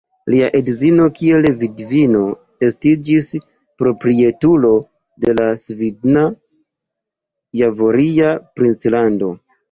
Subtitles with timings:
[0.33, 2.21] Lia edzino kiel vidvino
[2.67, 3.27] estiĝis
[3.81, 4.71] proprietulo
[5.25, 9.31] de la Svidna-Javoria princlando.